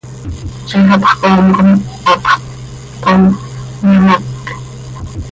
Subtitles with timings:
[0.69, 1.69] Ziix hapx coom com
[2.07, 2.35] hapx
[3.01, 3.23] toom,
[3.91, 4.23] yamác.